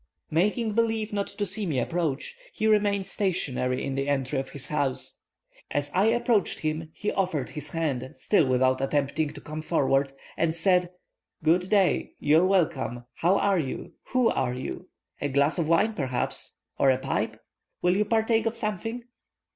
[0.31, 4.69] "Making believe not to see me approach, he remained stationary in the entry of his
[4.69, 5.19] house.
[5.69, 10.55] As I approached him, he offered his hand, still without attempting to come forward, and
[10.55, 10.89] said,
[11.43, 12.13] 'Good day!
[12.17, 13.03] You are welcome!
[13.17, 13.93] How are you?
[14.05, 14.89] Who are you?
[15.21, 16.53] A glass of wine perhaps?
[16.79, 17.39] or a pipe?
[17.83, 19.03] Will you partake of something?'